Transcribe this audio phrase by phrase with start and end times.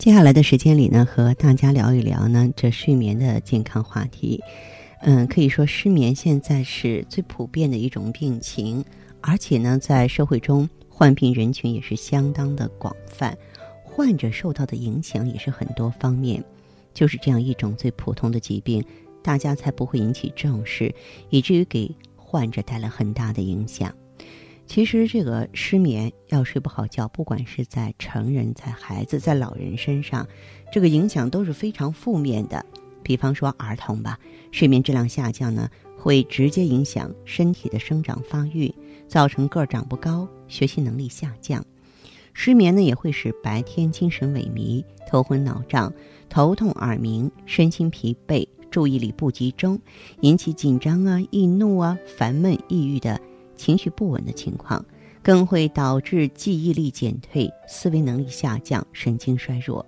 [0.00, 4.42] 接下来的时间里呢，和大家聊一聊呢这睡眠的健康话题。
[5.02, 8.82] 嗯，可以说失眠现在是最普遍的一种病情，
[9.20, 13.36] 而且呢，在社会中患病人群也是相当的广泛，
[13.84, 16.42] 患者受到的影响也是很多方面。
[16.94, 18.82] 就是这样一种最普通的疾病，
[19.22, 20.94] 大家才不会引起重视，
[21.28, 23.94] 以至于给患者带来很大的影响。
[24.72, 30.24] 其实，这个失眠要睡不好觉，不管是在成人、在孩子、在老人身上，
[30.70, 32.64] 这个影响都是非常负面的。
[33.02, 34.16] 比方说儿童吧，
[34.52, 38.72] 睡眠质量下降呢，会直接影响身体的生长发育，
[39.08, 41.66] 造成个儿长不高、学习能力下降。
[42.32, 45.92] 失眠呢，也会使白天精神萎靡、头昏脑胀、
[46.28, 49.80] 头痛耳鸣、身心疲惫、注意力不集中，
[50.20, 53.20] 引起紧张啊、易怒啊、烦闷、抑郁的。
[53.60, 54.82] 情绪不稳的情况，
[55.22, 59.84] 更会导致记忆力减退、思维能力下降、神经衰弱。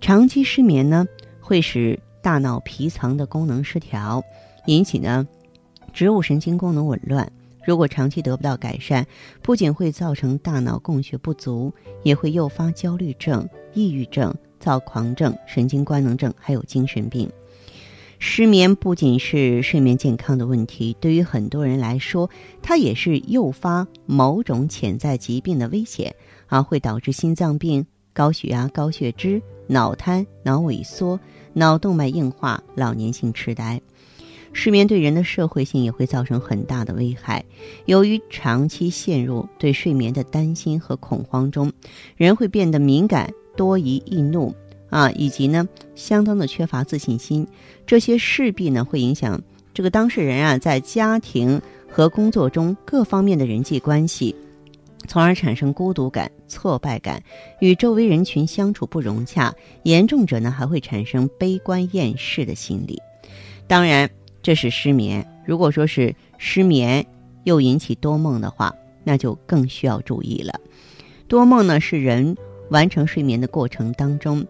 [0.00, 1.04] 长期失眠呢，
[1.38, 4.22] 会使大脑皮层的功能失调，
[4.64, 5.28] 引起呢
[5.92, 7.30] 植物神经功能紊乱。
[7.66, 9.06] 如果长期得不到改善，
[9.42, 11.70] 不仅会造成大脑供血不足，
[12.02, 17.30] 也会诱发焦虑症、抑郁症、躁狂症、神经官能症，还有精神病。
[18.26, 22.30] 失眠不仅是睡眠健康的问题，对于很多人来说，
[22.62, 26.12] 它也是诱发某种潜在疾病的危险
[26.46, 31.20] 啊，会导致心脏病、高血压、高血脂、脑瘫、脑萎缩、
[31.52, 33.78] 脑动脉硬化、老年性痴呆。
[34.54, 37.44] 失眠对人的社会性也会造成很大的危害。
[37.84, 41.70] 由于长期陷入对睡眠的担心和恐慌中，
[42.16, 44.54] 人会变得敏感、多疑、易怒。
[44.90, 47.46] 啊，以及呢，相当的缺乏自信心，
[47.86, 54.34] 这些势必呢会影响这个当事人啊在家庭和工作中各方面的人际关系，
[55.08, 57.22] 从而产生孤独感、挫败感，
[57.60, 59.52] 与周围人群相处不融洽。
[59.82, 63.00] 严重者呢还会产生悲观厌世的心理。
[63.66, 64.08] 当然，
[64.42, 65.26] 这是失眠。
[65.44, 67.04] 如果说是失眠
[67.44, 70.54] 又引起多梦的话，那就更需要注意了。
[71.26, 72.36] 多梦呢是人
[72.70, 74.46] 完成睡眠的过程当中。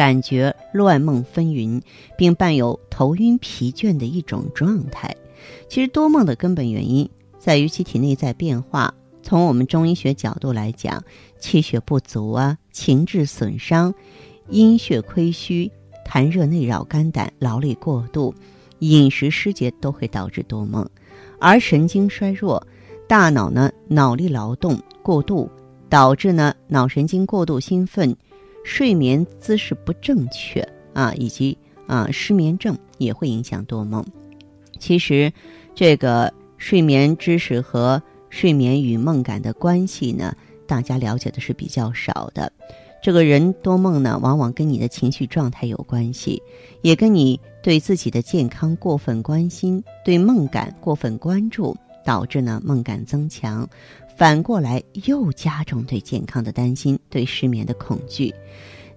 [0.00, 1.82] 感觉乱梦纷纭，
[2.16, 5.14] 并伴有头晕疲倦的一种状态。
[5.68, 7.06] 其实多梦的根本原因
[7.38, 8.94] 在于其体内在变化。
[9.22, 11.04] 从我们中医学角度来讲，
[11.38, 13.92] 气血不足啊，情志损伤，
[14.48, 15.70] 阴血亏虚，
[16.02, 18.34] 痰热内扰肝胆，劳累过度，
[18.78, 20.88] 饮食失节都会导致多梦。
[21.38, 22.66] 而神经衰弱，
[23.06, 25.50] 大脑呢脑力劳动过度，
[25.90, 28.16] 导致呢脑神经过度兴奋。
[28.64, 31.56] 睡眠姿势不正确啊，以及
[31.86, 34.04] 啊失眠症也会影响多梦。
[34.78, 35.32] 其实，
[35.74, 40.34] 这个睡眠知识和睡眠与梦感的关系呢，
[40.66, 42.52] 大家了解的是比较少的。
[43.02, 46.42] 这个人多梦呢，往往跟你的情绪状态有关系，
[46.82, 53.66] 也跟你对自己的健康过分关心、对梦感过分关注，导致呢梦感增强。
[54.20, 58.34] 反过来又加重对健康的担心，对失眠的恐惧，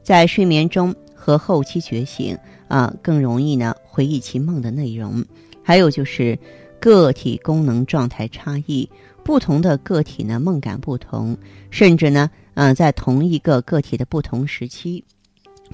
[0.01, 5.23] 在睡眠中和后期觉醒啊，更容易呢回忆起梦的内容。
[5.63, 6.37] 还有就是
[6.77, 8.89] 个体功能状态差异，
[9.23, 11.37] 不同的个体呢梦感不同，
[11.69, 15.05] 甚至呢嗯在同一个个体的不同时期，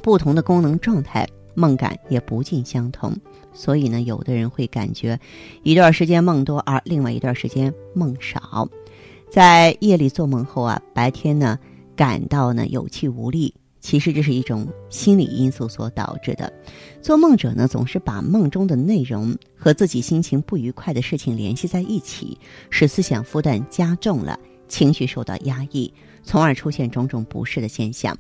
[0.04, 3.12] 不同的功能状态梦感也不尽相同。
[3.52, 5.20] 所以呢，有的人会感觉
[5.64, 8.70] 一段时间梦多，而另外一段时间梦少。
[9.30, 11.58] 在夜里做梦后啊，白天呢
[11.96, 16.52] 感到呢有气无力，其实这是一种心理因素所导致的。
[17.02, 22.38] 做梦者呢总是把梦中的内容和自己心情不愉快的事情联系在一起，
[22.70, 25.94] 使思想负担加重了，情绪受到压抑，
[26.24, 28.18] 从而出现种种不适的现象。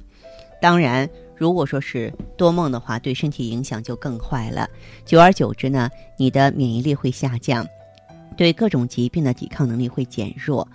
[0.61, 4.69] 当然，如果说是多梦的话，对身体影响就更坏了。
[5.05, 7.65] 久而久之呢，你的免疫力会下降。
[8.39, 10.65] 对各种疾病的抵抗能力会减弱，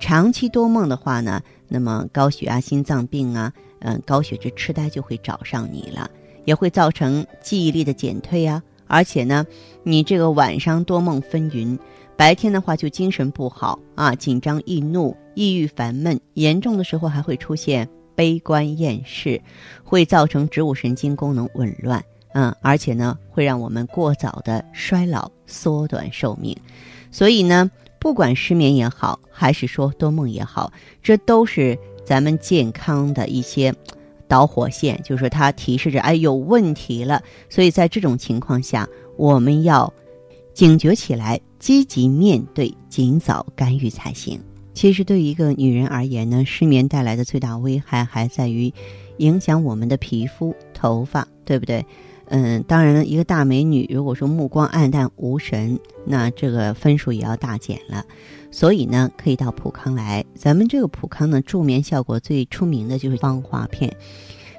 [0.00, 6.10] 长期多梦的话呢，那么高血压、心脏病啊，嗯，高血脂、痴呆就会找上你了，
[6.46, 8.60] 也会造成记忆力的减退啊。
[8.88, 9.46] 而且呢，
[9.84, 11.78] 你这个晚上多梦纷纭，
[12.16, 19.40] 白天的话就精神不好啊，紧张易怒、抑郁烦闷，严重的时候还会出现悲观厌世，
[19.84, 22.04] 会造成植物神经功能紊乱，
[22.34, 26.56] 嗯，而且呢，会让我们过早的衰老，缩短寿命。
[27.12, 27.70] 所以呢，
[28.00, 33.72] 不管失眠也好，还是说多梦也好，这都是咱们健康的一些
[34.26, 37.22] 导火线，就是它提示着，哎，有问题了。
[37.48, 39.92] 所以在这种情况下，我们要
[40.54, 44.40] 警觉起来，积极面对，尽早干预才行。
[44.74, 48.72] 其实，对于一个女人而言呢，失眠带来的最大危害还在于
[49.18, 51.84] 影响我们的皮肤、头发，对不对？
[52.34, 58.02] 嗯，当然了，一个大美女如果说目光暗淡无神，那这个分数也要大减了。
[58.50, 60.24] 所以呢，可以到普康来。
[60.34, 63.94] 咱们这个普康呢，助眠效果最出名的就是芳华片，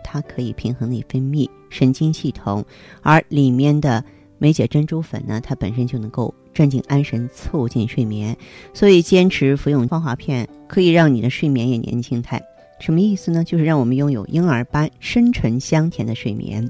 [0.04, 2.64] 它可以平衡内分泌、神经系统，
[3.02, 4.06] 而里面的
[4.38, 6.34] 梅姐珍珠粉呢，它本身就能够。
[6.54, 8.38] 镇静安神，促进睡眠，
[8.76, 12.40] 所以坚持服用芳华片可以让你的睡眠也年轻态。
[12.80, 13.44] 什么意思呢？
[13.44, 16.70] 就是让我们拥有婴儿般深沉香甜的睡眠。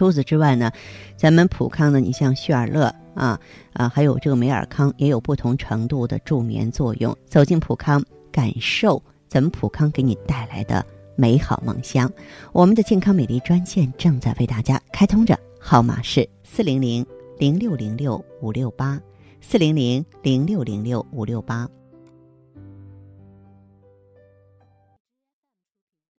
[0.00, 0.72] 除此之外呢，
[1.14, 3.38] 咱们普康呢，你像旭尔乐啊
[3.74, 7.14] 啊，还有这个美尔康，也有不同程度的助眠作用。
[7.26, 8.02] 走进普康，
[8.32, 10.82] 感受咱们普康给你带来的
[11.16, 12.10] 美好梦乡。
[12.50, 17.06] 我们的健康美丽专线正在为大家开通着，号码是四零零。
[17.38, 18.98] 零六零六五六八，
[19.42, 21.68] 四零零零六零六五六八。